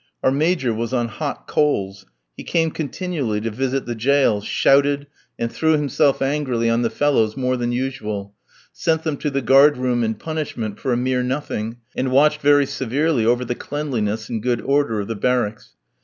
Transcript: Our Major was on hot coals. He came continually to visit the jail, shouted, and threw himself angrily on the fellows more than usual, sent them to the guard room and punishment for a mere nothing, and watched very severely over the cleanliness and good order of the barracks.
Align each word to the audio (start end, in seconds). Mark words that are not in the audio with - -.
Our 0.23 0.31
Major 0.31 0.73
was 0.73 0.93
on 0.95 1.09
hot 1.09 1.45
coals. 1.47 2.07
He 2.35 2.43
came 2.43 2.71
continually 2.71 3.39
to 3.41 3.51
visit 3.51 3.85
the 3.85 3.93
jail, 3.93 4.41
shouted, 4.41 5.05
and 5.37 5.51
threw 5.51 5.73
himself 5.73 6.23
angrily 6.23 6.71
on 6.71 6.81
the 6.81 6.89
fellows 6.89 7.37
more 7.37 7.55
than 7.55 7.71
usual, 7.71 8.33
sent 8.73 9.03
them 9.03 9.15
to 9.17 9.29
the 9.29 9.43
guard 9.43 9.77
room 9.77 10.03
and 10.03 10.17
punishment 10.17 10.79
for 10.79 10.91
a 10.91 10.97
mere 10.97 11.21
nothing, 11.21 11.77
and 11.95 12.09
watched 12.11 12.41
very 12.41 12.65
severely 12.65 13.27
over 13.27 13.45
the 13.45 13.53
cleanliness 13.53 14.27
and 14.27 14.41
good 14.41 14.61
order 14.61 15.01
of 15.01 15.07
the 15.07 15.15
barracks. 15.15 15.75